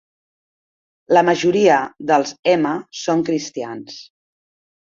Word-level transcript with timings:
La 1.17 1.23
majoria 1.27 1.75
dels 2.13 2.35
hema 2.55 2.73
són 3.03 3.25
cristians. 3.31 4.03